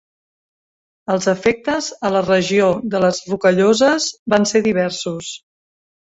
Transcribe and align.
Els 1.15 1.27
efectes 1.33 1.89
a 2.07 2.09
la 2.15 2.23
regió 2.27 2.69
de 2.93 3.01
les 3.03 3.19
Rocalloses 3.33 4.07
van 4.35 4.47
ser 4.53 4.63
diversos. 4.69 5.29